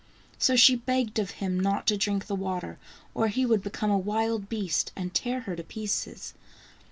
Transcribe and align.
So 0.39 0.55
she 0.55 0.75
begged 0.75 1.19
of 1.19 1.29
him 1.29 1.59
not 1.59 1.85
to 1.85 1.95
drink 1.95 2.25
the 2.25 2.33
water 2.35 2.79
or 3.13 3.27
he 3.27 3.45
would 3.45 3.61
become 3.61 3.91
a 3.91 3.97
wild 3.99 4.49
beast 4.49 4.91
and 4.95 5.13
tear 5.13 5.41
her 5.41 5.55
to 5.55 5.61
pieces. 5.63 6.33